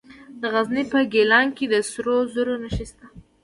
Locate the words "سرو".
1.91-2.15